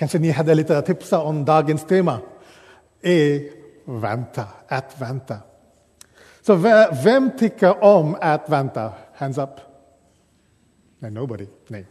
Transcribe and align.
Kanske 0.00 0.18
ni 0.18 0.30
hade 0.30 0.54
lite 0.54 0.78
att 0.78 0.86
tipsa 0.86 1.20
om 1.20 1.44
dagens 1.44 1.84
tema. 1.84 2.18
Är 3.00 3.42
vänta, 3.84 4.44
att 4.68 5.00
vänta. 5.00 5.36
Så 6.40 6.54
vem 7.04 7.30
tycker 7.38 7.84
om 7.84 8.16
att 8.20 8.48
vänta? 8.48 8.92
Hands 9.14 9.38
up. 9.38 9.50
Nej, 10.98 11.10
nobody. 11.10 11.46
Nej. 11.66 11.86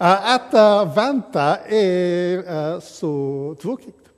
Eh, 0.00 0.34
att 0.34 0.54
eh, 0.54 0.94
vänta 0.94 1.56
är 1.56 2.36
eh, 2.36 2.80
så 2.80 3.56
tråkigt. 3.62 4.08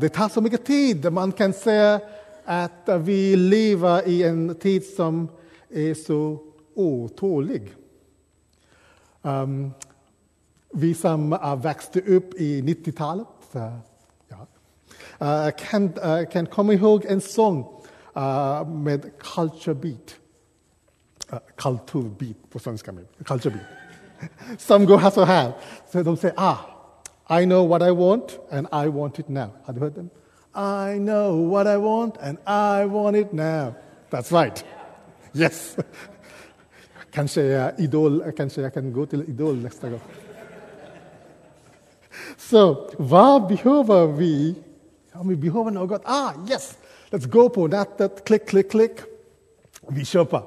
det 0.00 0.08
tar 0.08 0.28
så 0.28 0.40
mycket 0.40 0.66
tid. 0.66 1.12
Man 1.12 1.32
kan 1.32 1.52
säga 1.52 2.00
att 2.44 2.88
vi 3.00 3.36
lever 3.36 4.08
i 4.08 4.22
en 4.22 4.54
tid 4.54 4.84
som 4.84 5.28
är 5.70 5.94
så 5.94 6.38
otålig. 6.74 7.74
Ehm, 9.22 9.72
Vi 10.74 10.94
som 10.94 11.32
er 11.32 11.56
växte 11.56 12.00
upp 12.00 12.34
i 12.38 12.60
90-talet 12.62 13.26
ja, 14.28 14.46
eh, 15.20 15.50
kan, 15.58 15.92
eh, 16.02 16.28
kan 16.28 16.46
komma 16.46 16.72
ihåg 16.72 17.04
en 17.04 17.20
sång 17.20 17.82
eh, 18.16 18.68
med 18.68 19.10
culture 19.18 19.74
beat. 19.74 20.16
Kulturbeat 21.56 22.36
på 22.50 22.58
svenska. 22.58 22.92
Culture 23.24 23.54
beat. 23.54 23.66
Som 24.58 24.86
går 24.86 25.10
så 25.10 25.24
här. 25.24 25.52
Så 25.92 26.02
de 26.02 26.16
säger 26.16 26.34
ah, 26.38 26.56
I 27.40 27.44
know 27.44 27.68
what 27.68 27.82
I 27.82 27.90
want 27.90 28.38
and 28.50 28.66
I 28.72 28.88
want 28.88 29.18
it 29.18 29.28
now. 29.28 29.48
Har 29.64 29.74
du 29.74 29.80
hört 29.80 29.94
den? 29.94 30.10
I 30.54 30.98
know 30.98 31.50
what 31.50 31.66
I 31.66 31.76
want 31.76 32.16
and 32.18 32.38
I 32.46 32.84
want 32.84 33.16
it 33.16 33.32
now. 33.32 33.74
That's 34.10 34.42
right. 34.42 34.64
Yes. 35.32 35.76
Kanske 37.10 37.42
jag, 37.42 37.80
idol, 37.80 38.32
kanske 38.36 38.62
jag 38.62 38.74
kan 38.74 38.92
gå 38.92 39.06
till 39.06 39.22
Idol 39.22 39.56
nästa 39.56 39.88
gång. 39.88 40.00
Så 42.40 42.88
vad 42.98 43.46
behöver 43.46 44.06
vi? 44.06 44.54
Om 45.12 45.28
vi 45.28 45.36
behöver 45.36 45.70
något, 45.70 46.02
ah 46.04 46.32
yes, 46.50 46.78
let's 47.10 47.28
go 47.28 47.48
på 47.48 47.66
nätet, 47.66 48.24
klick, 48.24 48.48
klick, 48.48 48.70
klick. 48.70 49.00
Vi 49.88 50.04
köper. 50.04 50.42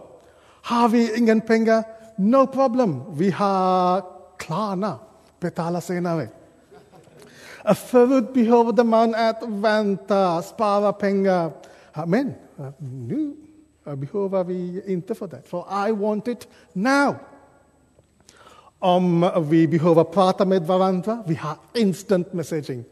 Har 0.62 0.90
vi 0.90 1.18
ingen 1.18 1.42
pengar? 1.42 1.84
No 2.16 2.48
problem, 2.48 3.02
vi 3.12 3.32
har 3.32 4.04
Klarna, 4.38 5.00
betala 5.40 5.82
senare. 5.82 6.28
Förut 7.76 8.34
behövde 8.34 8.84
man 8.84 9.16
att 9.16 9.44
vänta, 9.48 10.42
spara 10.42 10.94
pengar. 10.94 11.52
Men 12.08 12.34
nu 12.78 13.36
behöver 13.84 14.44
vi 14.44 14.84
inte 14.86 15.16
för 15.16 15.28
det, 15.28 15.42
för 15.46 15.88
I 15.88 15.92
want 15.92 16.28
it 16.28 16.48
now. 16.74 17.16
Om 18.84 19.32
vi 19.50 19.68
behöver 19.68 20.04
prata 20.04 20.46
med 20.46 20.68
varandra, 20.68 21.24
vi 21.28 21.36
har 21.36 21.58
instant 21.74 22.34
messaging. 22.34 22.84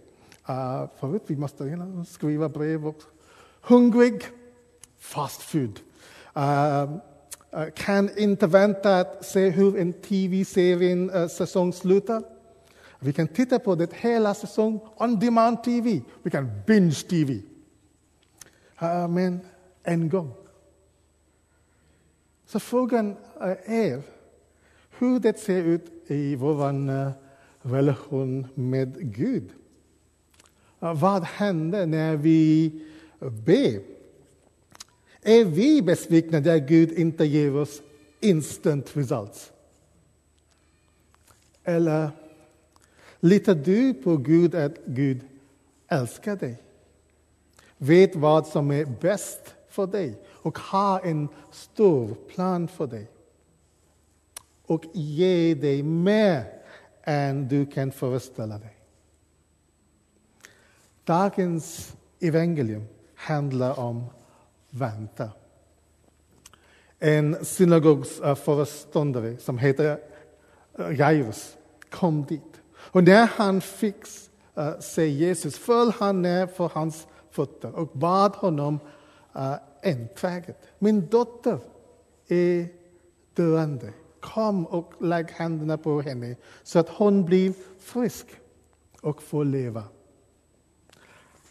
Uh, 0.50 0.90
förut 1.00 1.22
vi 1.28 1.36
måste 1.36 1.64
you 1.64 1.76
know, 1.76 2.04
skriva 2.04 2.50
brev 2.50 2.88
och 2.88 3.02
hungrig, 3.62 4.24
fast 5.00 5.42
food. 5.42 5.80
Uh, 6.38 6.44
uh, 6.44 7.70
kan 7.76 8.18
inte 8.18 8.48
vänta 8.48 9.00
att 9.00 9.26
se 9.26 9.50
hur 9.50 9.78
en 9.78 9.94
tv-serien 9.94 11.10
uh, 11.10 11.22
eh, 11.22 11.28
säsong 11.28 11.74
slutar. 11.74 12.24
Vi 13.00 13.14
kan 13.14 13.28
titta 13.28 13.60
på 13.60 13.76
det 13.76 13.94
hela 13.94 14.34
säsongen 14.34 14.80
on 14.98 15.20
demand 15.20 15.64
TV. 15.64 16.02
Vi 16.24 16.32
kan 16.32 16.50
binge 16.68 16.92
TV. 17.10 17.34
Uh, 18.82 19.08
men 19.08 19.40
en 19.84 20.10
gång. 20.10 20.34
Så 22.46 22.60
frågan 22.60 23.16
eh, 23.42 23.74
är 23.82 24.02
hur 25.02 25.20
det 25.20 25.40
ser 25.40 25.64
ut 25.64 25.92
i 26.08 26.36
vår 26.36 27.14
relation 27.62 28.48
med 28.54 29.16
Gud. 29.16 29.50
Vad 30.80 31.24
händer 31.24 31.86
när 31.86 32.16
vi 32.18 32.72
ber? 33.20 33.82
Är 35.22 35.46
vi 35.46 35.82
besvikna 35.82 36.40
där 36.40 36.58
Gud 36.58 36.92
inte 36.92 37.26
ger 37.26 37.56
oss 37.56 37.82
instant 38.20 38.98
results? 38.98 39.52
Eller 41.64 42.12
litar 43.20 43.56
du 43.56 43.94
på 43.94 44.18
Gud 44.18 44.56
att 44.56 44.78
Gud 44.86 45.22
älskar 45.88 46.36
dig? 46.36 46.64
Vet 47.78 48.16
vad 48.16 48.48
som 48.48 48.72
är 48.72 48.86
bäst 48.86 49.56
för 49.70 49.88
dig 49.88 50.16
och 50.28 50.60
har 50.60 51.00
en 51.00 51.28
stor 51.52 52.16
plan 52.28 52.68
för 52.68 52.88
dig? 52.88 53.11
Och 54.72 54.86
ge 54.94 55.54
dig 55.54 55.84
mer 55.84 56.44
än 57.04 57.48
du 57.48 57.66
kan 57.66 57.92
föreställa 57.92 58.58
dig. 58.58 58.78
Dagens 61.04 61.96
evangelium 62.20 62.88
handlar 63.16 63.80
om 63.80 64.06
vänta. 64.70 65.30
En 67.00 67.46
synagogsföreståndare 67.46 69.38
som 69.38 69.58
heter 69.58 70.00
eh, 70.80 71.00
Jairus 71.00 71.58
kom 71.90 72.26
dit. 72.26 72.62
Och 72.74 73.04
när 73.04 73.26
han 73.26 73.62
fick 73.62 73.96
eh, 74.56 74.80
se 74.80 75.08
Jesus 75.08 75.58
föll 75.58 75.92
han 76.00 76.22
ner 76.22 76.48
för 76.48 76.72
hans 76.74 77.08
fötter 77.32 77.76
och 77.76 77.88
bad 77.88 78.32
honom 78.36 78.80
eh, 79.36 79.56
enträget. 79.84 80.58
Min 80.80 81.08
dotter 81.08 81.60
är 82.28 82.68
döende. 83.34 83.94
Kom 84.22 84.66
och 84.66 84.94
lägg 85.00 85.32
händerna 85.32 85.78
på 85.78 86.02
henne 86.02 86.36
så 86.64 86.80
att 86.80 86.90
hon 86.90 87.26
blir 87.26 87.54
frisk 87.80 88.26
och 89.02 89.24
får 89.24 89.46
leva. 89.46 89.84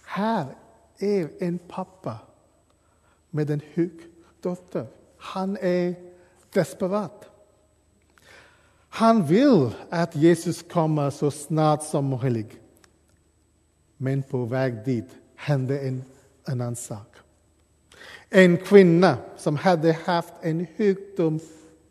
Här 0.04 0.46
är 0.98 1.30
en 1.38 1.58
pappa 1.58 2.18
med 3.30 3.50
en 3.50 3.60
sjuk 3.74 4.02
dotter. 4.40 4.86
Han 5.16 5.56
är 5.56 5.94
desperat. 6.52 7.30
Han 8.88 9.26
vill 9.26 9.70
att 9.90 10.16
Jesus 10.16 10.62
kommer 10.62 11.10
så 11.10 11.30
snart 11.30 11.82
som 11.82 12.08
möjligt. 12.08 12.60
Men 13.96 14.22
på 14.22 14.44
väg 14.44 14.84
dit 14.84 15.08
hände 15.34 15.80
en 15.80 16.04
annan 16.44 16.76
sak. 16.76 17.16
En 18.28 18.56
kvinna 18.56 19.18
som 19.36 19.56
hade 19.56 19.92
haft 19.92 20.34
en 20.40 20.66
sjukdom 20.66 21.40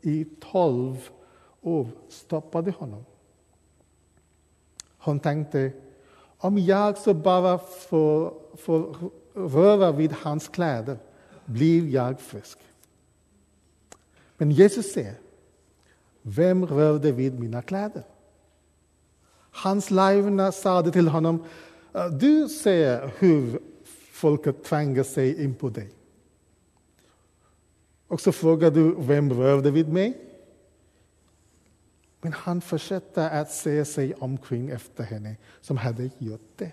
i 0.01 0.25
tolv 0.39 1.09
år 1.61 1.87
stoppade 2.09 2.71
honom. 2.71 3.05
Hon 4.97 5.19
tänkte, 5.19 5.71
om 6.37 6.57
jag 6.57 6.97
så 6.97 7.13
bara 7.13 7.57
får, 7.57 8.33
får 8.57 8.95
röra 9.33 9.91
vid 9.91 10.11
hans 10.11 10.47
kläder 10.47 10.97
blir 11.45 11.89
jag 11.89 12.19
frisk. 12.19 12.59
Men 14.37 14.51
Jesus 14.51 14.93
säger, 14.93 15.15
vem 16.21 16.65
rörde 16.65 17.11
vid 17.11 17.39
mina 17.39 17.61
kläder? 17.61 18.03
Hans 19.51 19.91
lärjungar 19.91 20.51
sade 20.51 20.91
till 20.91 21.07
honom, 21.07 21.43
du 22.19 22.49
ser 22.49 23.11
hur 23.17 23.59
folket 24.11 24.63
tränger 24.63 25.03
sig 25.03 25.43
in 25.43 25.55
på 25.55 25.69
dig. 25.69 25.89
Och 28.09 28.21
så 28.21 28.31
frågar 28.31 28.71
du, 28.71 28.95
vem 28.97 29.33
rörde 29.33 29.71
vid 29.71 29.89
mig? 29.93 30.17
Men 32.21 32.33
han 32.33 32.61
fortsätter 32.61 33.29
att 33.29 33.51
se 33.51 33.85
sig 33.85 34.13
omkring 34.13 34.69
efter 34.69 35.03
henne 35.03 35.35
som 35.61 35.77
hade 35.77 36.09
gjort 36.17 36.51
det. 36.55 36.71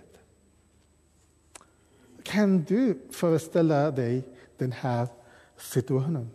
Kan 2.23 2.63
du 2.63 2.99
föreställa 3.11 3.91
dig 3.91 4.25
den 4.57 4.73
här 4.73 5.09
situationen? 5.57 6.31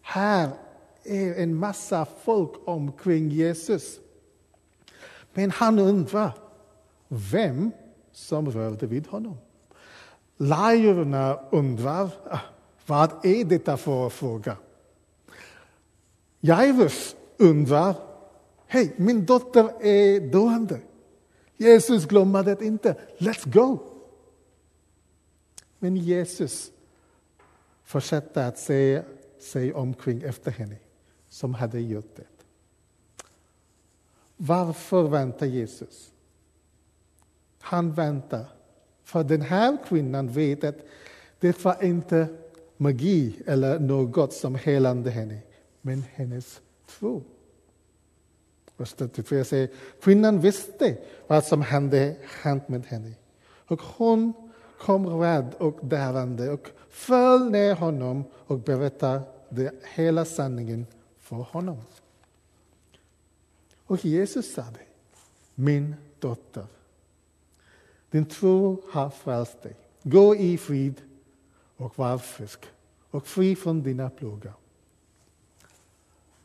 Här 0.00 0.50
är 1.04 1.34
en 1.42 1.54
massa 1.54 2.04
folk 2.04 2.52
omkring 2.64 3.28
Jesus. 3.28 4.00
Men 5.32 5.50
han 5.50 5.78
undrar 5.78 6.32
vem 7.08 7.70
som 8.12 8.50
rörde 8.50 8.86
vid 8.86 9.06
honom. 9.06 9.36
Lärjungarna 10.36 11.38
undrar 11.50 12.10
ah, 12.30 12.40
vad 12.86 13.26
är 13.26 13.44
detta 13.44 13.76
för 13.76 14.08
fråga? 14.08 14.56
Jairus 16.40 17.16
undrar, 17.36 17.94
hej, 18.66 18.94
min 18.96 19.26
dotter 19.26 19.82
är 19.82 20.20
döende. 20.20 20.80
Jesus 21.56 22.04
glömmer 22.06 22.42
det 22.42 22.62
inte. 22.62 22.96
Let's 23.18 23.52
go! 23.52 23.78
Men 25.78 25.96
Jesus 25.96 26.70
fortsätter 27.84 28.48
att 28.48 28.58
se 28.58 29.02
sig 29.40 29.72
omkring 29.72 30.22
efter 30.22 30.50
henne 30.50 30.76
som 31.28 31.54
hade 31.54 31.80
gjort 31.80 32.16
det. 32.16 32.26
Varför 34.36 35.02
väntar 35.02 35.46
Jesus? 35.46 36.12
Han 37.60 37.92
väntar 37.92 38.46
för 39.04 39.24
den 39.24 39.40
här 39.40 39.78
kvinnan 39.88 40.28
vet 40.28 40.64
att 40.64 40.76
det 41.40 41.64
var 41.64 41.84
inte 41.84 42.28
magi 42.84 43.42
eller 43.46 43.78
något 43.78 44.32
som 44.32 44.54
helande 44.54 45.10
henne, 45.10 45.38
men 45.80 46.04
hennes 46.14 46.60
tro. 46.86 47.22
Vers 48.76 48.92
34 48.92 49.44
säger 49.44 49.68
kvinnan 50.00 50.40
visste 50.40 50.96
vad 51.26 51.44
som 51.44 51.62
hände 51.62 52.16
hänt 52.42 52.68
med 52.68 52.86
henne. 52.86 53.12
Och 53.68 53.82
hon 53.82 54.32
kom 54.78 55.06
rädd 55.06 55.54
och 55.58 55.78
darrande 55.82 56.50
och 56.50 56.68
föll 56.88 57.50
ner 57.50 57.74
honom 57.74 58.24
och 58.32 58.58
berättade 58.58 59.72
hela 59.94 60.24
sanningen 60.24 60.86
för 61.18 61.36
honom. 61.36 61.80
Och 63.86 64.04
Jesus 64.04 64.54
sade, 64.54 64.80
min 65.54 65.94
dotter, 66.18 66.66
din 68.10 68.26
tro 68.26 68.82
har 68.90 69.10
frälst 69.10 69.62
dig. 69.62 69.76
Gå 70.02 70.36
i 70.36 70.58
frid 70.58 71.00
och 71.76 71.98
var 71.98 72.18
frisk 72.18 72.66
och 73.14 73.26
fri 73.26 73.56
från 73.56 73.82
dina 73.82 74.10
plågor. 74.10 74.52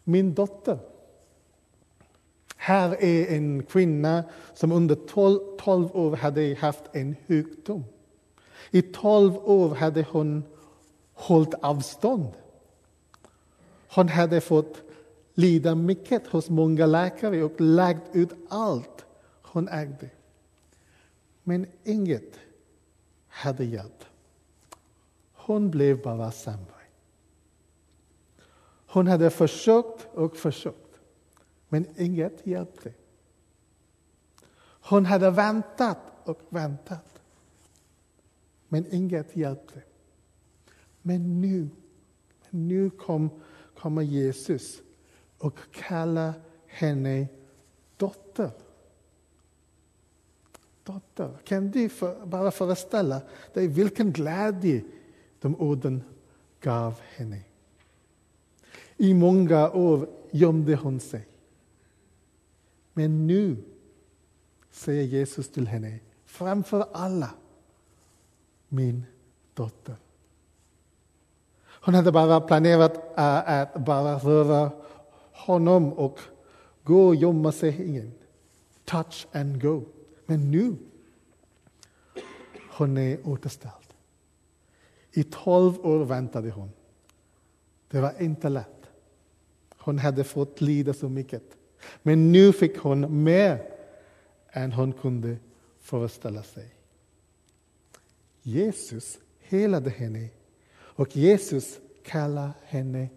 Min 0.03 0.33
dotter. 0.33 0.79
Här 2.55 3.03
är 3.03 3.35
en 3.35 3.63
kvinna 3.63 4.23
som 4.53 4.71
under 4.71 4.95
12 5.57 5.95
år 5.95 6.15
hade 6.15 6.55
haft 6.59 6.83
en 6.93 7.15
sjukdom. 7.27 7.83
I 8.71 8.81
12 8.81 9.37
år 9.37 9.75
hade 9.75 10.05
hon 10.11 10.43
hållit 11.13 11.53
avstånd. 11.53 12.33
Hon 13.87 14.09
hade 14.09 14.41
fått 14.41 14.81
lida 15.33 15.75
mycket 15.75 16.27
hos 16.27 16.49
många 16.49 16.85
läkare 16.85 17.43
och 17.43 17.61
lagt 17.61 18.15
ut 18.15 18.33
allt 18.49 19.05
hon 19.41 19.67
ägde. 19.67 20.09
Men 21.43 21.65
inget 21.83 22.39
hade 23.27 23.65
hjälpt. 23.65 24.08
Hon 25.49 25.71
blev 25.71 26.01
bara 26.01 26.31
sämre. 26.31 26.81
Hon 28.87 29.07
hade 29.07 29.29
försökt 29.29 30.07
och 30.13 30.35
försökt, 30.35 30.99
men 31.69 31.85
inget 31.97 32.47
hjälpte. 32.47 32.93
Hon 34.61 35.05
hade 35.05 35.31
väntat 35.31 35.97
och 36.23 36.39
väntat, 36.49 37.21
men 38.67 38.93
inget 38.93 39.35
hjälpte. 39.35 39.81
Men 41.01 41.41
nu, 41.41 41.69
nu 42.49 42.89
kom, 42.89 43.29
kommer 43.77 44.01
Jesus 44.01 44.81
och 45.37 45.57
kallar 45.71 46.33
henne 46.67 47.27
dotter. 47.97 48.51
Dotter. 50.83 51.37
Kan 51.43 51.71
du 51.71 51.89
för, 51.89 52.25
bara 52.25 52.51
föreställa 52.51 53.21
dig 53.53 53.67
vilken 53.67 54.11
glädje 54.11 54.83
de 55.41 55.55
orden 55.55 56.03
gav 56.61 56.99
henne? 57.15 57.41
I 58.97 59.13
många 59.13 59.71
år 59.71 60.07
gömde 60.31 60.75
hon 60.75 60.99
sig. 60.99 61.27
Men 62.93 63.27
nu 63.27 63.57
säger 64.71 65.03
Jesus 65.03 65.49
till 65.49 65.67
henne, 65.67 65.99
framför 66.25 66.85
alla, 66.93 67.29
min 68.67 69.05
dotter. 69.53 69.95
Hon 71.65 71.93
hade 71.93 72.11
bara 72.11 72.41
planerat 72.41 73.17
att 73.17 73.85
bara 73.85 74.17
röra 74.17 74.71
honom 75.31 75.93
och 75.93 76.19
gå 76.83 77.07
och 77.07 77.15
gömma 77.15 77.51
sig 77.51 77.81
igen. 77.81 78.11
Touch 78.85 79.27
and 79.31 79.61
go. 79.61 79.83
Men 80.25 80.51
nu, 80.51 80.75
hon 82.71 82.97
är 82.97 83.27
återställd. 83.27 83.88
I 85.11 85.23
tolv 85.23 85.85
år 85.85 86.05
väntade 86.05 86.49
hon. 86.51 86.71
Det 87.87 88.01
var 88.01 88.21
inte 88.21 88.49
lätt. 88.49 88.89
Hon 89.77 89.99
hade 89.99 90.23
fått 90.23 90.61
lida 90.61 90.93
så 90.93 91.09
mycket. 91.09 91.43
Men 92.01 92.31
nu 92.31 92.53
fick 92.53 92.77
hon 92.77 93.23
mer 93.23 93.71
än 94.49 94.71
hon 94.71 94.93
kunde 94.93 95.37
föreställa 95.79 96.43
sig. 96.43 96.75
Jesus 98.41 99.19
helade 99.39 99.89
henne 99.89 100.29
och 100.75 101.15
Jesus 101.15 101.79
kallar 102.03 102.51
henne 102.63 103.09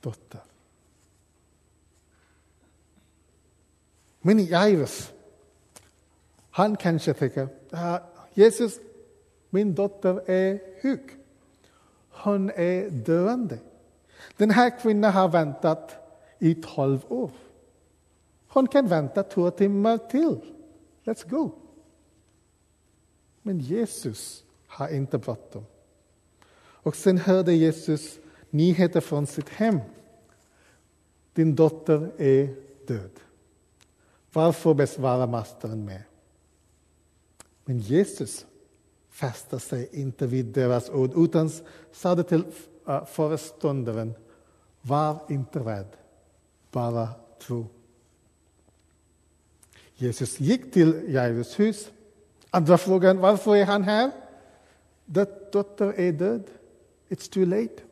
dotter. 0.00 0.40
Men 4.20 4.44
Jairus, 4.44 5.12
han 6.50 6.76
kanske 6.76 7.14
tänker, 7.14 7.48
ah, 7.70 7.98
Jesus, 8.34 8.78
min 9.50 9.74
dotter 9.74 10.30
är 10.30 10.80
sjuk. 10.82 11.19
Hon 12.22 12.50
är 12.50 12.90
döende. 12.90 13.58
Den 14.36 14.50
här 14.50 14.80
kvinnan 14.80 15.12
har 15.12 15.28
väntat 15.28 15.96
i 16.38 16.54
tolv 16.54 17.00
år. 17.08 17.30
Hon 18.48 18.66
kan 18.66 18.88
vänta 18.88 19.22
två 19.22 19.50
timmar 19.50 19.98
till. 19.98 20.40
Let's 21.04 21.28
go. 21.28 21.50
Men 23.42 23.58
Jesus 23.58 24.44
har 24.66 24.88
inte 24.88 25.18
bråttom. 25.18 25.64
Och 26.82 26.96
sen 26.96 27.18
hörde 27.18 27.52
Jesus 27.52 28.18
nyheter 28.50 29.00
från 29.00 29.26
sitt 29.26 29.48
hem. 29.48 29.80
Din 31.32 31.54
dotter 31.54 32.10
är 32.18 32.54
död. 32.86 33.10
Varför 34.32 34.74
besvarar 34.74 35.26
mastern 35.26 35.84
med? 35.84 36.02
Men 37.64 37.78
Jesus 37.78 38.46
fäste 39.20 39.58
sig 39.58 39.88
inte 39.92 40.26
vid 40.26 40.46
deras 40.46 40.90
ord 40.90 41.12
utan 41.16 41.50
sade 41.92 42.22
till 42.22 42.44
eh, 42.88 43.04
föreståndaren, 43.04 44.14
var 44.82 45.16
inte 45.28 45.58
rädd 45.58 45.96
bara 46.70 47.08
tro. 47.42 47.66
Jesus 49.94 50.40
gick 50.40 50.72
till 50.72 51.14
Jairus 51.14 51.58
hus. 51.58 51.90
Andra 52.50 52.78
frågan, 52.78 53.18
varför 53.18 53.56
är 53.56 53.64
han 53.64 53.82
här? 53.82 54.10
Det 55.04 55.52
dotter 55.52 56.00
är 56.00 56.12
död. 56.12 56.44
It's 57.08 57.32
too 57.32 57.44
late. 57.44 57.82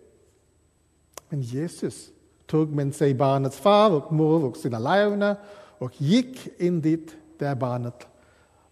Men 1.29 1.43
Jesus 1.43 2.11
tog 2.47 2.69
med 2.69 2.95
sig 2.95 3.15
barnets 3.15 3.57
far 3.57 3.91
och 3.91 4.13
mor 4.13 4.45
och 4.45 4.57
sina 4.57 4.79
lärjungar 4.79 5.37
och 5.79 6.01
gick 6.01 6.61
in 6.61 6.81
dit 6.81 7.17
där 7.39 7.55
barnet 7.55 8.07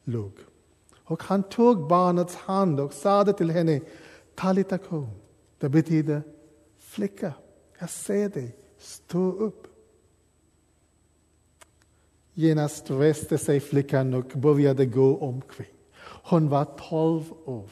låg. 0.05 0.33
Och 1.07 1.23
han 1.23 1.43
tog 1.43 1.89
barnets 1.89 2.37
hand 2.37 2.81
och 2.81 2.93
sade 2.93 3.33
till 3.33 3.51
henne, 3.51 3.81
Talita 4.35 4.79
kum. 4.79 5.09
Det 5.59 5.69
betyder 5.69 6.23
flicka, 6.79 7.33
jag 7.79 7.91
ser 7.91 8.29
dig, 8.29 8.57
stå 8.79 9.33
upp. 9.33 9.67
Genast 12.33 12.91
reste 12.91 13.39
sig 13.39 13.61
flickan 13.61 14.15
och 14.15 14.25
började 14.25 14.87
gå 14.87 15.17
omkring. 15.17 15.73
Hon 16.03 16.49
var 16.49 16.65
tolv 16.65 17.33
år 17.45 17.71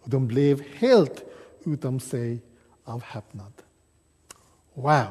och 0.00 0.10
de 0.10 0.26
blev 0.26 0.60
helt 0.60 1.24
utom 1.64 2.00
sig 2.00 2.42
av 2.84 3.02
häpnad. 3.02 3.52
Wow! 4.74 5.06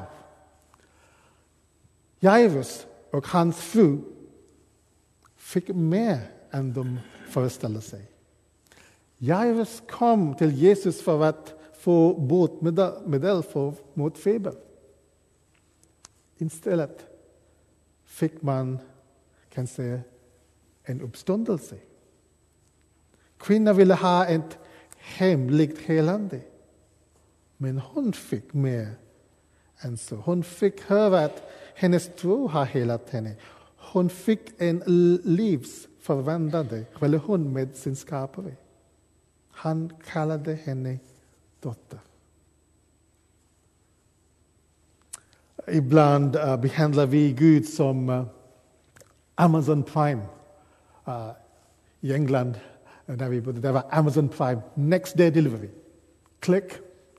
Jairus 2.20 2.86
och 3.10 3.26
hans 3.26 3.56
fru 3.56 3.98
fick 5.36 5.68
med 5.68 6.20
än 6.50 6.72
de 6.72 6.98
föreställde 7.28 7.80
sig. 7.80 8.10
Jairus 9.18 9.82
kom 9.88 10.34
till 10.34 10.52
Jesus 10.52 11.02
för 11.02 11.24
att 11.24 11.54
få 11.78 12.14
botemedel 12.14 13.42
mot 13.94 14.18
feber. 14.18 14.54
Istället 16.38 17.06
fick 18.04 18.42
man 18.42 18.78
kan 19.50 19.66
säga, 19.66 20.00
en 20.82 21.00
uppståndelse. 21.00 21.76
Kvinnan 23.38 23.76
ville 23.76 23.94
ha 23.94 24.26
ett 24.26 24.58
hemligt 24.96 25.78
helande. 25.78 26.40
Men 27.56 27.78
hon 27.78 28.12
fick 28.12 28.52
mer 28.52 28.88
än 29.78 29.98
så. 29.98 30.16
Hon 30.16 30.44
fick 30.44 30.80
höra 30.80 31.24
att 31.24 31.42
hennes 31.74 32.10
tro 32.16 32.46
har 32.46 32.64
helat 32.64 33.10
henne. 33.10 33.36
Hon 33.76 34.10
fick 34.10 34.40
en 34.58 34.82
livs 35.24 35.86
livsförvandlande 36.00 36.86
relation 37.00 37.52
med 37.52 37.76
sin 37.76 37.96
skapare. 37.96 38.56
Han 39.50 39.92
kallade 40.04 40.54
henne 40.54 40.98
dotter. 41.60 41.98
Ibland 45.68 46.36
uh, 46.36 46.56
behandlar 46.56 47.06
vi 47.06 47.32
Gud 47.32 47.68
som 47.68 48.08
uh, 48.08 48.24
Amazon 49.34 49.82
Prime. 49.82 50.22
Uh, 51.08 51.32
I 52.00 52.14
England, 52.14 52.54
där 53.06 53.28
vi 53.28 53.40
bodde, 53.40 53.60
det 53.60 53.72
var 53.72 53.84
Amazon 53.90 54.28
Prime, 54.28 54.62
next 54.74 55.16
day 55.16 55.30
delivery. 55.30 55.68
Klick, 56.40 56.72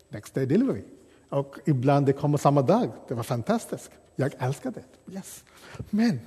next 0.09 0.33
day 0.33 0.45
delivery. 0.45 0.83
Och 1.29 1.55
ibland 1.65 2.05
det 2.05 2.13
kommer 2.13 2.37
samma 2.37 2.61
dag. 2.61 2.91
Det 3.07 3.13
var 3.13 3.23
fantastiskt. 3.23 3.91
Jag 4.15 4.33
älskar 4.39 4.71
det. 4.71 5.13
Yes. 5.13 5.43
Men 5.89 6.19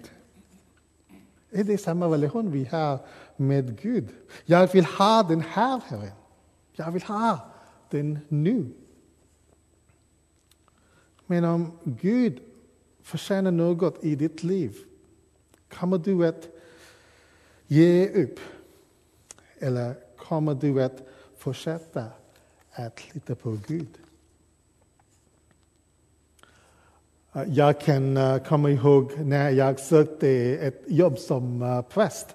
är 1.55 1.65
det 1.65 1.79
samma 1.79 2.07
relation 2.07 2.51
vi 2.51 2.65
har 2.65 2.99
med 3.37 3.81
Gud? 3.81 4.09
Jag 4.45 4.73
vill 4.73 4.85
ha 4.85 5.23
den 5.23 5.41
här 5.41 5.81
Herren. 5.87 6.13
Jag 6.73 6.93
vill 6.93 7.03
ha 7.03 7.39
den 7.91 8.19
nu. 8.29 8.71
Men 11.27 11.45
om 11.45 11.79
Gud 11.85 12.41
förtjänar 13.03 13.51
något 13.51 14.05
i 14.05 14.17
ditt 14.17 14.43
liv? 14.43 14.77
Kommer 15.69 15.99
du 15.99 16.27
att 16.27 16.49
ge 17.67 18.09
upp? 18.09 18.41
Eller 19.59 19.95
kommer 20.17 20.55
du 20.55 20.83
att 20.83 21.03
fortsätta 21.39 22.05
att 22.73 23.15
lita 23.15 23.35
på 23.35 23.59
Gud? 23.67 23.99
Uh, 27.37 27.43
jag 27.49 27.81
kan 27.81 28.17
uh, 28.17 28.39
komma 28.39 28.71
ihåg 28.71 29.13
när 29.19 29.51
jag 29.51 29.81
sökte 29.81 30.29
ett 30.61 30.83
jobb 30.87 31.19
som 31.19 31.63
uh, 31.63 31.83
präst. 31.83 32.27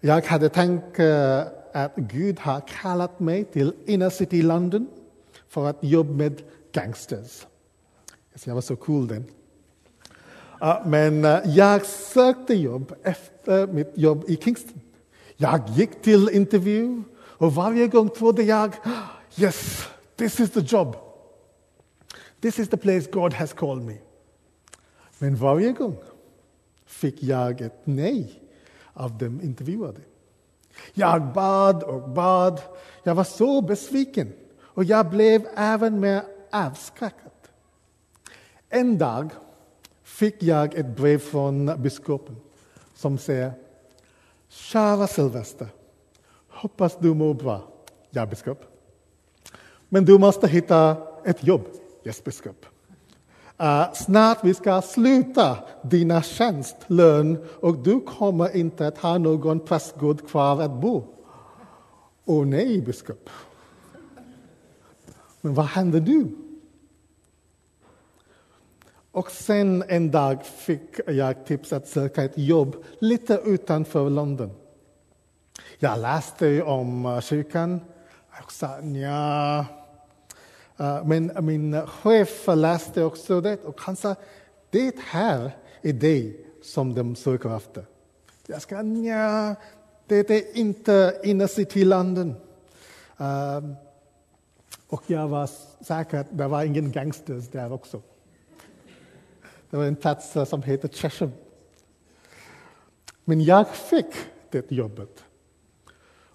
Jag 0.00 0.26
hade 0.26 0.48
tänkt 0.48 1.00
att 1.72 1.96
Gud 1.96 2.40
har 2.40 2.62
kallat 2.82 3.20
mig 3.20 3.44
till 3.44 3.74
inner 3.86 4.10
city 4.10 4.42
London 4.42 4.86
för 5.48 5.66
att 5.66 5.76
jobba 5.80 6.12
med 6.12 6.42
gangsters. 6.72 7.46
Alltså, 8.32 8.50
jag 8.50 8.54
var 8.54 8.60
så 8.60 8.76
cool 8.76 9.08
den. 9.08 9.24
Men 10.84 11.22
jag 11.44 11.86
sökte 11.86 12.54
jobb 12.54 12.94
efter 13.02 13.66
mitt 13.66 13.92
jobb 13.94 14.24
i 14.28 14.36
Kingston. 14.36 14.80
Jag 15.36 15.68
gick 15.68 16.02
till 16.02 16.28
intervju 16.28 17.02
och 17.18 17.54
varje 17.54 17.86
gång 17.86 18.08
trodde 18.08 18.42
jag 18.42 18.74
ah, 18.84 18.90
yes, 19.36 19.88
this 20.16 20.40
is 20.40 20.50
the 20.50 20.60
job. 20.60 21.11
This 22.42 22.58
is 22.58 22.68
the 22.68 22.76
place 22.76 23.06
God 23.06 23.32
has 23.32 23.52
called 23.52 23.82
me. 23.82 23.98
Men 25.18 25.36
varje 25.36 25.72
gång 25.72 25.96
fick 26.86 27.22
jag 27.22 27.60
ett 27.60 27.80
nej 27.84 28.40
av 28.92 29.18
de 29.18 29.40
intervjuade. 29.42 30.00
Jag 30.94 31.32
bad 31.32 31.82
och 31.82 32.08
bad. 32.08 32.60
Jag 33.02 33.14
var 33.14 33.24
så 33.24 33.62
besviken 33.62 34.32
och 34.60 34.84
jag 34.84 35.10
blev 35.10 35.46
även 35.56 36.00
mer 36.00 36.22
avskräckad. 36.50 37.30
En 38.68 38.98
dag 38.98 39.30
fick 40.02 40.42
jag 40.42 40.74
ett 40.74 40.96
brev 40.96 41.18
från 41.18 41.82
biskopen 41.82 42.36
som 42.94 43.18
säger 43.18 43.52
Kära 44.48 45.06
Sylvester, 45.06 45.68
hoppas 46.48 46.98
du 46.98 47.14
mår 47.14 47.34
bra. 47.34 47.68
Ja, 48.10 48.26
biskop. 48.26 48.64
Men 49.88 50.04
du 50.04 50.18
måste 50.18 50.48
hitta 50.48 50.96
ett 51.24 51.44
jobb. 51.44 51.81
Yes, 52.04 52.24
biskop. 52.24 52.66
Uh, 53.60 53.66
eh, 53.66 53.92
snart 53.92 54.38
vi 54.44 54.54
ska 54.54 54.82
sluta 54.82 55.58
dina 55.82 56.22
tjänstlön 56.22 57.44
och 57.60 57.78
du 57.78 58.00
kommer 58.00 58.56
inte 58.56 58.86
att 58.86 58.98
ha 58.98 59.18
någon 59.18 59.60
prästgård 59.60 60.28
kvar 60.28 60.62
att 60.62 60.80
bo. 60.80 61.04
Åh 62.24 62.42
oh, 62.42 62.46
nej, 62.46 62.80
biskop. 62.80 63.30
Men 65.40 65.54
vad 65.54 65.66
händer 65.66 66.00
nu? 66.00 66.36
Och 69.12 69.30
sen 69.30 69.84
en 69.88 70.10
dag 70.10 70.46
fick 70.46 71.00
jag 71.06 71.46
tips 71.46 71.72
att 71.72 71.88
söka 71.88 72.24
ett 72.24 72.38
jobb 72.38 72.84
lite 72.98 73.40
utanför 73.44 74.10
London. 74.10 74.50
Jag 75.78 75.98
läste 75.98 76.62
om 76.62 77.06
eh, 77.06 77.20
kyrkan. 77.20 77.80
Jag 78.36 78.52
sa 78.52 78.80
nja. 78.80 79.81
Eh, 80.76 81.04
men 81.04 81.30
eh, 81.30 81.40
min 81.40 81.74
eh, 81.74 81.86
chef 81.86 82.46
läste 82.46 83.04
också 83.04 83.40
det 83.40 83.64
och 83.64 83.80
han 83.80 83.96
sa 83.96 84.14
det 84.70 84.94
här 84.98 85.56
är 85.82 85.92
det 85.92 86.32
som 86.62 86.94
de 86.94 87.16
söker 87.16 87.56
efter. 87.56 87.86
Jag 88.46 88.62
ska 88.62 88.82
nja, 88.82 89.56
det 90.06 90.30
är 90.30 90.56
inte 90.56 91.20
innercitylanden. 91.24 92.28
Uh, 93.20 93.26
ehm, 93.26 93.74
och 94.88 95.02
jag 95.06 95.28
var 95.28 95.50
säker 95.84 96.18
att 96.18 96.26
det 96.30 96.48
var 96.48 96.64
ingen 96.64 96.92
gangsters 96.92 97.48
där 97.48 97.72
också. 97.72 98.02
Det 99.70 99.76
var 99.76 99.84
en 99.84 99.96
plats 99.96 100.36
som 100.46 100.62
heter 100.62 100.88
Chesham. 100.88 101.32
Men 103.24 103.44
jag 103.44 103.68
fick 103.68 104.14
det 104.50 104.72
jobbet. 104.72 105.24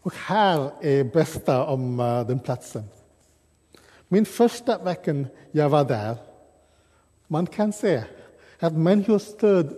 Och 0.01 0.13
här 0.13 0.72
är 0.82 1.03
bästa 1.03 1.65
om 1.65 1.98
den 2.27 2.39
platsen. 2.39 2.84
Min 4.07 4.25
första 4.25 4.77
vecka 4.83 5.25
jag 5.51 5.69
var 5.69 5.85
där, 5.85 6.17
man 7.27 7.45
kan 7.45 7.73
se 7.73 8.03
att 8.59 8.73
människor 8.73 9.19
stod, 9.19 9.73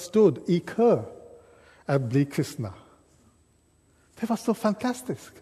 stod 0.00 0.38
i 0.46 0.60
kö 0.60 1.02
att 1.84 2.00
bli 2.00 2.24
kristna. 2.24 2.74
Det 4.20 4.28
var 4.28 4.36
så 4.36 4.54
fantastiskt. 4.54 5.32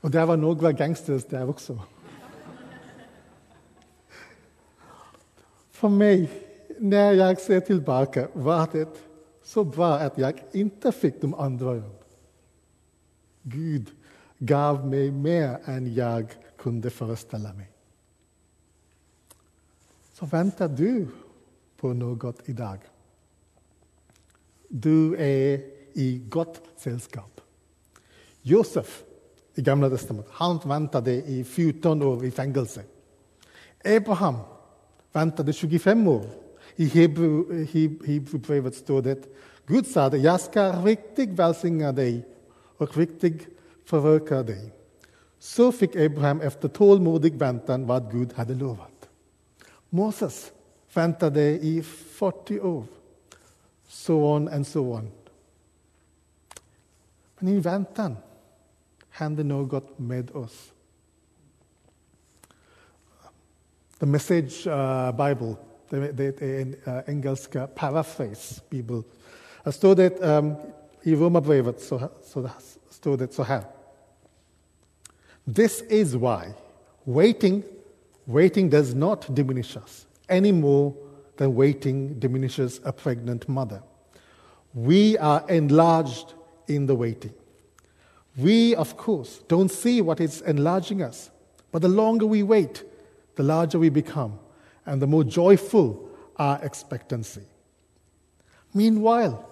Och 0.00 0.10
det 0.10 0.24
var 0.24 0.36
några 0.36 0.72
gangsters 0.72 1.24
där 1.24 1.48
också. 1.48 1.80
För 5.70 5.88
mig, 5.88 6.30
när 6.78 7.12
jag 7.12 7.40
ser 7.40 7.60
tillbaka, 7.60 8.28
var 8.32 8.68
det 8.72 8.88
så 9.42 9.64
bra 9.64 9.94
att 9.94 10.18
jag 10.18 10.42
inte 10.52 10.92
fick 10.92 11.20
de 11.20 11.34
andra 11.34 11.74
jobb. 11.74 12.04
Gud 13.42 13.90
gav 14.38 14.86
mig 14.86 15.10
mer 15.10 15.58
än 15.64 15.94
jag 15.94 16.26
kunde 16.64 16.90
föreställa 16.90 17.52
mig. 17.52 17.70
Så 20.12 20.26
väntar 20.26 20.68
du 20.68 21.06
på 21.76 21.92
något 21.92 22.48
idag. 22.48 22.78
Du 24.68 25.16
är 25.16 25.62
i 25.92 26.18
gott 26.28 26.60
sällskap. 26.76 27.40
Josef 28.42 29.04
i 29.54 29.62
Gamla 29.62 29.90
testamentet, 29.90 30.32
han 30.34 30.58
väntade 30.64 31.12
i 31.12 31.44
14 31.44 32.02
år 32.02 32.24
i 32.24 32.30
fängelse. 32.30 32.82
Abraham 33.84 34.36
väntade 35.12 35.52
25 35.52 36.08
år. 36.08 36.26
I 36.76 36.84
Hebreerbrevet 36.84 38.74
står 38.74 39.02
det 39.02 39.28
Gud 39.66 39.86
sa 39.86 40.04
att 40.04 40.20
jag 40.20 40.40
ska 40.40 40.72
riktigt 40.72 41.30
välsigna 41.30 41.92
dig 41.92 42.28
och 42.76 42.96
riktigt 42.96 43.46
föröka 43.84 44.42
dig. 44.42 44.83
Så 45.44 45.72
fick 45.72 45.96
Abraham 45.96 46.40
efter 46.40 46.68
tålmodig 46.68 47.34
väntan 47.34 47.86
vad 47.86 48.12
Gud 48.12 48.32
hade 48.32 48.54
lovat. 48.54 49.08
Moses 49.90 50.52
väntade 50.94 51.42
i 51.42 51.82
40 51.82 52.60
år. 52.60 52.84
So 53.88 54.14
on 54.14 54.48
and 54.48 54.66
so 54.66 54.80
on. 54.80 55.10
Men 57.38 57.48
i 57.48 57.60
väntan 57.60 58.16
hände 59.10 59.44
något 59.44 59.98
med 59.98 60.30
oss. 60.30 60.72
The 63.98 64.06
Message 64.06 64.66
uh, 64.66 65.10
Bible, 65.10 65.56
det 65.88 66.42
är 66.42 66.60
en 66.60 66.74
uh, 66.74 67.00
engelska 67.06 67.66
paraphrase 67.66 68.62
bibel. 68.68 69.02
Står 69.72 69.94
det 69.94 70.20
um, 70.20 70.54
i 71.02 71.16
Romarbrevet 71.16 71.80
så, 71.80 72.08
så 72.24 72.50
så 73.30 73.42
här. 73.42 73.73
This 75.46 75.82
is 75.82 76.16
why 76.16 76.54
waiting, 77.04 77.64
waiting 78.26 78.68
does 78.68 78.94
not 78.94 79.34
diminish 79.34 79.76
us 79.76 80.06
any 80.28 80.52
more 80.52 80.94
than 81.36 81.54
waiting 81.54 82.18
diminishes 82.18 82.80
a 82.84 82.92
pregnant 82.92 83.48
mother. 83.48 83.82
We 84.72 85.18
are 85.18 85.44
enlarged 85.48 86.34
in 86.66 86.86
the 86.86 86.94
waiting. 86.94 87.34
We, 88.36 88.74
of 88.74 88.96
course, 88.96 89.42
don't 89.48 89.70
see 89.70 90.00
what 90.00 90.20
is 90.20 90.40
enlarging 90.40 91.02
us, 91.02 91.30
but 91.70 91.82
the 91.82 91.88
longer 91.88 92.26
we 92.26 92.42
wait, 92.42 92.82
the 93.36 93.42
larger 93.42 93.78
we 93.78 93.90
become, 93.90 94.38
and 94.86 95.00
the 95.00 95.06
more 95.06 95.24
joyful 95.24 96.08
our 96.36 96.58
expectancy. 96.64 97.42
Meanwhile, 98.72 99.48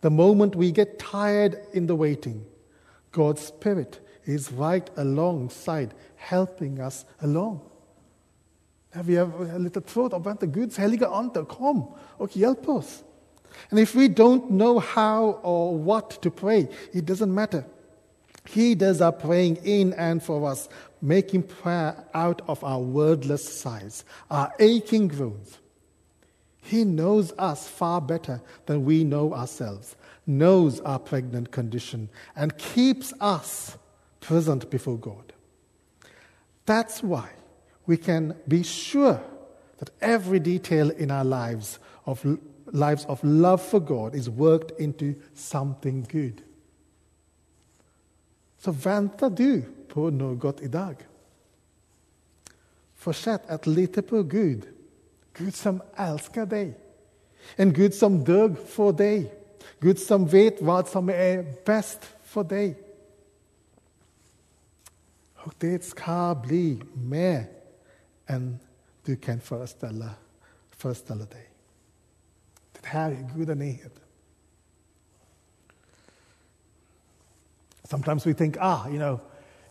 the 0.00 0.10
moment 0.10 0.56
we 0.56 0.72
get 0.72 0.98
tired 0.98 1.58
in 1.72 1.86
the 1.86 1.94
waiting, 1.94 2.44
God's 3.12 3.42
Spirit 3.42 4.00
is 4.24 4.52
right 4.52 4.90
alongside, 4.96 5.94
helping 6.16 6.80
us 6.80 7.04
along. 7.20 7.60
Vi 8.92 9.16
har 9.16 9.58
lite 9.58 9.80
trott 9.80 10.12
och 10.12 10.26
väntar, 10.26 10.46
Guds 10.46 10.78
heliga 10.78 11.08
ande, 11.08 11.44
kom 11.44 11.84
och 11.98 12.36
hjälp 12.36 12.68
oss. 12.68 13.04
And 13.70 13.80
if 13.80 13.94
we 13.94 14.08
don't 14.08 14.48
know 14.50 14.78
how 14.78 15.40
or 15.42 15.76
what 15.78 16.22
to 16.22 16.30
pray, 16.30 16.68
it 16.92 17.06
doesn't 17.06 17.32
matter. 17.32 17.64
He 18.46 18.74
does 18.74 19.00
our 19.00 19.12
praying 19.12 19.56
in 19.64 19.92
and 19.94 20.22
for 20.22 20.50
us, 20.50 20.68
making 21.00 21.42
prayer 21.42 21.94
out 22.14 22.42
of 22.46 22.64
our 22.64 22.80
wordless 22.80 23.60
sighs, 23.60 24.04
our 24.30 24.52
aching 24.58 25.08
groans. 25.08 25.58
He 26.62 26.84
knows 26.84 27.32
us 27.38 27.68
far 27.68 28.00
better 28.00 28.40
than 28.66 28.84
we 28.84 29.04
know 29.04 29.34
ourselves, 29.34 29.96
knows 30.26 30.80
our 30.80 30.98
pregnant 30.98 31.50
condition, 31.50 32.08
and 32.36 32.56
keeps 32.56 33.12
us 33.20 33.76
present 34.20 34.70
before 34.70 34.96
God. 34.96 35.32
That's 36.66 37.02
why 37.02 37.28
we 37.86 37.96
can 37.96 38.34
be 38.46 38.62
sure 38.62 39.20
that 39.78 39.90
every 40.00 40.38
detail 40.38 40.90
in 40.90 41.10
our 41.10 41.24
lives 41.24 41.78
of 42.04 42.24
lives 42.66 43.04
of 43.06 43.24
love 43.24 43.62
for 43.62 43.80
God 43.80 44.14
is 44.14 44.28
worked 44.28 44.80
into 44.80 45.14
something 45.34 46.06
good. 46.12 46.42
Så 48.58 48.72
väntar 48.72 49.30
du 49.30 49.62
på 49.88 50.10
något 50.10 50.60
idag. 50.60 50.96
Fortsätt 52.94 53.50
att 53.50 53.66
lita 53.66 54.02
på 54.02 54.22
Gud 54.22 54.66
Gud 55.40 55.54
som 55.54 55.82
älskar 55.96 56.46
dig. 56.46 56.78
En 57.56 57.72
Gud 57.72 57.94
som 57.94 58.24
dög 58.24 58.58
för 58.58 58.92
dig. 58.92 59.34
Gud 59.78 59.98
som 59.98 60.26
vet 60.26 60.62
vad 60.62 60.88
som 60.88 61.08
är 61.08 61.54
bäst 61.64 62.00
för 62.24 62.44
dig. 62.44 62.78
Och 65.42 65.54
det 65.58 65.84
ska 65.84 66.42
bli 66.46 66.82
mer 66.94 67.46
än 68.26 68.58
du 69.04 69.16
kan 69.16 69.40
föreställa, 69.40 70.10
föreställa 70.70 71.24
dig. 71.24 71.50
Det 72.72 72.86
här 72.86 73.10
är 73.10 73.30
gudanighet. 73.36 73.92
Sometimes 77.84 78.26
we 78.26 78.34
think, 78.34 78.56
ah, 78.60 78.88
you 78.88 78.98
know, 78.98 79.20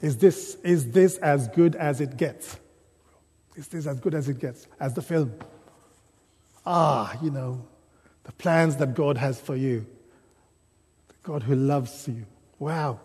is 0.02 0.18
this, 0.18 0.58
is 0.64 0.92
this 0.92 1.18
as 1.18 1.48
good 1.56 1.76
as 1.76 2.02
it 2.02 2.18
gets? 2.18 2.58
Is 3.56 3.68
this 3.68 3.88
as 3.88 4.00
good 4.00 4.16
as 4.16 4.28
it 4.28 4.42
gets? 4.42 4.68
As 4.78 4.94
the 4.94 5.02
film? 5.02 5.32
Ah, 6.66 7.14
you 7.22 7.32
know, 7.32 7.62
the 8.24 8.32
plans 8.32 8.78
that 8.78 8.94
God 8.96 9.18
has 9.18 9.40
for 9.40 9.56
you. 9.56 9.86
The 11.08 11.16
God 11.24 11.44
who 11.44 11.56
loves 11.56 12.08
you. 12.08 12.26
Wow. 12.58 13.00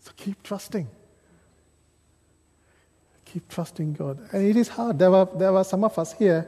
So 0.00 0.12
keep 0.16 0.42
trusting. 0.42 0.88
Keep 3.32 3.48
trusting 3.48 3.92
God. 3.94 4.18
And 4.32 4.46
it 4.46 4.56
is 4.56 4.68
hard. 4.68 4.98
There 4.98 5.10
were, 5.10 5.28
there 5.38 5.52
were 5.52 5.64
some 5.64 5.84
of 5.84 5.98
us 5.98 6.12
here, 6.12 6.46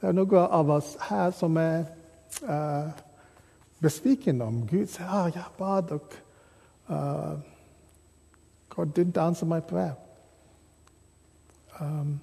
there 0.00 0.10
are 0.10 0.12
no 0.12 0.36
av 0.36 0.70
oss 0.70 0.96
här 1.00 1.30
som 1.30 1.56
är 1.56 1.84
uh, 2.42 2.90
besviken 3.78 4.42
om 4.42 4.66
Gud 4.66 4.90
säger, 4.90 5.10
ah, 5.10 5.30
bad 5.58 6.00
uh, 6.88 7.38
God 8.68 8.94
didn't 8.94 9.16
answer 9.16 9.46
my 9.46 9.60
prayer. 9.60 9.96
Um, 11.80 12.20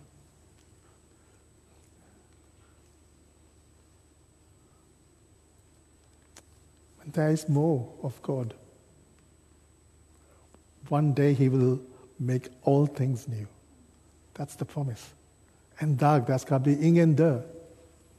there 7.06 7.32
is 7.32 7.48
more 7.48 7.88
of 8.02 8.22
God. 8.22 8.54
One 10.90 11.14
day 11.14 11.34
He 11.34 11.50
will 11.50 11.80
make 12.20 12.50
all 12.64 12.86
things 12.86 13.28
new. 13.28 13.48
That's 14.34 14.56
the 14.58 14.66
promise. 14.66 15.14
En 15.76 15.98
där 15.98 16.38
ska 16.38 16.60
bli 16.60 16.88
ingen 16.88 17.16
dö. 17.16 17.42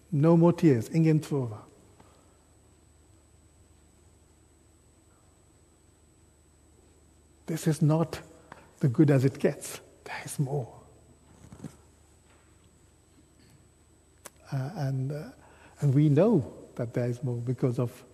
No 0.08 0.36
more 0.36 0.56
tears, 0.56 0.90
ingen 0.90 1.20
tårar. 1.20 1.58
This 7.46 7.66
is 7.66 7.80
not 7.80 8.20
the 8.80 8.88
good 8.88 9.10
as 9.10 9.24
it 9.24 9.42
gets. 9.42 9.80
There 10.04 10.22
is 10.24 10.38
more. 10.38 10.66
Uh, 14.52 14.70
and, 14.76 15.12
uh, 15.12 15.22
and 15.80 15.94
we 15.94 16.08
know 16.08 16.42
that 16.74 16.94
there 16.94 17.10
is 17.10 17.22
more 17.22 17.40
because 17.40 17.82
of 17.82 18.04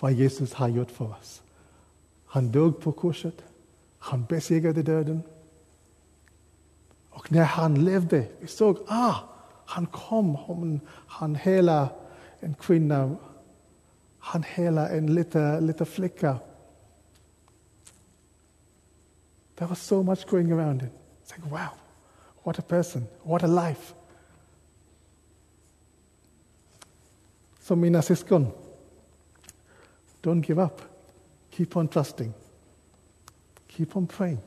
vad 0.00 0.12
Jesus 0.12 0.54
gjort 0.68 0.90
för 0.90 1.04
oss. 1.04 1.42
Han 2.26 2.50
dog 2.52 2.80
på 2.80 2.92
korset. 2.92 3.44
Han 3.98 4.24
besegrade 4.24 4.82
döden. 4.82 5.22
Och 7.18 7.32
när 7.32 7.44
han 7.44 7.84
levde, 7.84 8.26
vi 8.40 8.46
såg, 8.46 8.78
ah, 8.86 9.14
han 9.66 9.86
kom, 9.86 10.34
han, 10.34 10.80
han 11.06 11.34
hela 11.34 11.88
en 12.40 12.54
kvinna, 12.54 13.16
han 14.18 14.42
hela 14.42 14.88
en 14.88 15.14
liten, 15.14 15.66
liten 15.66 15.86
flicka. 15.86 16.38
There 19.54 19.68
was 19.68 19.82
so 19.82 20.02
much 20.02 20.26
going 20.26 20.52
around 20.52 20.82
him. 20.82 20.90
It's 21.22 21.36
like, 21.36 21.50
wow, 21.50 21.70
what 22.42 22.58
a 22.58 22.62
person, 22.62 23.06
what 23.22 23.42
a 23.42 23.68
life. 23.68 23.94
So 27.60 27.76
mina 27.76 28.02
syskon, 28.02 28.46
don't 30.22 30.46
give 30.46 30.62
up. 30.62 30.80
Keep 31.50 31.76
on 31.76 31.88
trusting. 31.88 32.32
Keep 33.68 33.96
on 33.96 34.06
praying. 34.06 34.38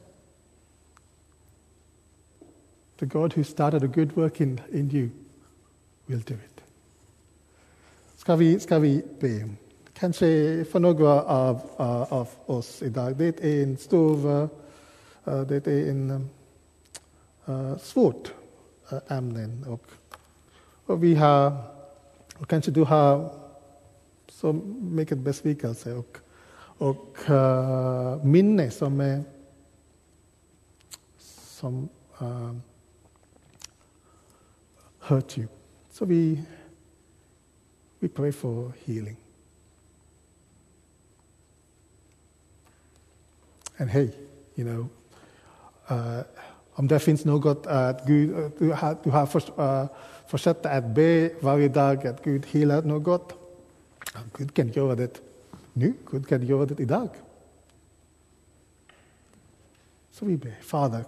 The 3.02 3.08
God 3.08 3.34
who 3.34 3.44
started 3.44 3.84
a 3.84 3.88
good 3.88 4.16
work 4.16 4.42
in, 4.42 4.62
in 4.72 4.92
you 4.92 5.10
will 6.08 6.20
do 6.20 6.36
it. 6.36 6.62
Ska 8.16 8.36
vi, 8.36 8.60
ska 8.60 8.80
vi 8.80 9.02
be? 9.20 9.50
Kanske 9.94 10.26
för 10.66 10.80
några 10.80 11.24
av, 11.24 11.56
uh, 11.56 12.14
av 12.14 12.30
oss 12.46 12.82
idag, 12.82 13.16
det 13.16 13.44
är 13.44 13.64
en 13.64 13.78
stor, 13.78 14.28
uh, 15.28 15.42
det 15.42 15.68
är 15.68 15.90
en 15.90 16.30
uh, 17.50 17.78
svårt 17.78 18.34
ämne. 19.08 19.50
Och, 19.68 19.86
och 20.86 21.04
vi 21.04 21.16
har, 21.16 21.58
och 22.38 22.48
kanske 22.48 22.72
du 22.72 22.84
har 22.84 23.34
så 24.30 24.54
mycket 24.80 25.18
besvikelse 25.18 25.94
och, 25.94 26.18
och 26.78 27.18
minne 28.26 28.72
som 28.72 29.00
är 29.02 29.24
som 31.30 31.90
uh, 32.22 32.54
hurt 35.12 35.38
you. 35.38 35.48
So 35.92 36.06
we, 36.06 36.40
we 38.00 38.08
pray 38.08 38.32
for 38.32 38.74
healing. 38.86 39.18
And 43.78 43.90
hey, 43.90 44.12
you 44.56 44.64
know, 44.64 44.90
uh, 45.90 46.24
om 46.76 46.88
det 46.88 47.00
finns 47.00 47.26
något 47.26 47.68
att 47.68 48.06
Gud, 48.08 48.52
du 48.60 48.72
har, 48.72 48.98
du 49.04 49.10
har 49.10 49.26
för, 49.26 49.42
uh, 49.60 49.88
fortsatt 50.28 50.66
att 50.66 50.86
be 50.96 51.32
varje 51.42 51.68
dag 51.68 52.08
att 52.08 52.24
Gud 52.24 52.46
helar 52.46 52.82
något. 52.82 53.34
Gud 54.38 54.54
kan 54.54 54.70
göra 54.70 54.96
det 54.96 55.22
nu, 55.74 55.94
Gud 56.12 56.28
kan 56.28 56.46
göra 56.46 56.66
det 56.66 56.80
idag. 56.80 57.10
Så 60.12 60.26
vi 60.26 60.38
ber, 60.38 60.56
Fader, 60.62 61.06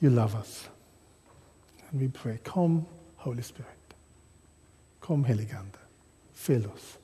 you 0.00 0.10
love 0.10 0.38
us. 0.38 0.68
And 1.90 2.00
we 2.00 2.08
pray, 2.08 2.38
come, 2.44 2.86
Holy 3.16 3.42
Spirit. 3.42 3.72
Come, 5.00 5.24
heligande. 5.24 5.78
Fill 6.34 6.66
oss. 6.66 6.98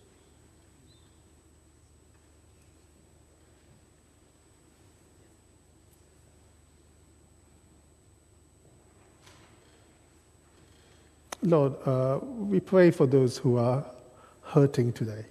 Lord, 11.42 11.74
uh, 11.86 12.20
we 12.22 12.58
pray 12.58 12.90
for 12.90 13.06
those 13.06 13.36
who 13.36 13.58
are 13.58 13.84
hurting 14.42 14.92
today. 14.94 15.26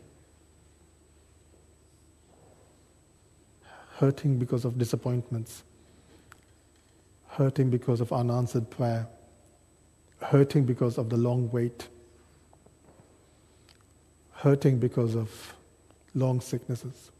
Hurting 3.97 4.37
because 4.37 4.63
of 4.63 4.77
disappointments, 4.77 5.63
hurting 7.29 7.71
because 7.71 7.99
of 7.99 8.13
unanswered 8.13 8.69
prayer, 8.69 9.07
hurting 10.23 10.65
because 10.65 10.97
of 10.97 11.09
the 11.09 11.17
long 11.17 11.49
wait, 11.51 11.88
hurting 14.31 14.79
because 14.79 15.15
of 15.15 15.53
long 16.15 16.41
sicknesses. 16.41 17.12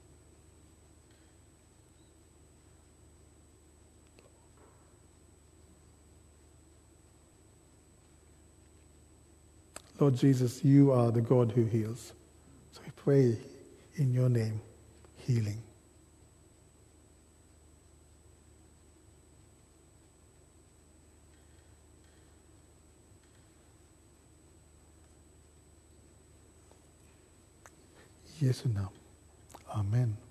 Lord 10.00 10.16
Jesus, 10.16 10.66
you 10.66 10.92
are 10.92 11.12
the 11.12 11.22
God 11.22 11.52
who 11.52 11.63
heals. 11.63 12.12
So 12.74 12.82
we 12.86 12.92
pray 12.96 13.38
in 13.96 14.13
your 14.13 14.28
name, 14.28 14.60
healing. 15.16 15.62
Jesu 28.44 28.68
namn. 28.68 28.92
Amen. 29.70 30.23